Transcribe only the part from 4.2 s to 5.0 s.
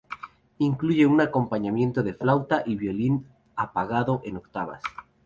en octavas.